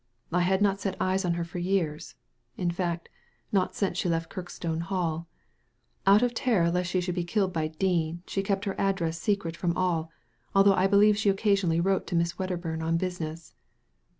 [0.31, 2.15] *'I had not set eyes on her for years—
[2.57, 3.07] in fact,
[3.51, 5.27] not since she left Kirkstone Hall.
[6.07, 9.55] Out of terror lest she should be killed by Dean, she kept her address secret
[9.55, 10.09] from all,
[10.55, 13.53] although I believe she occasionally wrote to Miss Wedderbum on business."